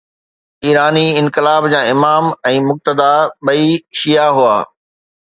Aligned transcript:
ايراني 0.67 1.03
انقلاب 1.19 1.65
جا 1.73 1.81
امام 1.91 2.29
۽ 2.51 2.57
مقتدا 2.69 3.09
ٻئي 3.49 3.67
شيعه 4.01 4.31
هئا. 4.39 4.57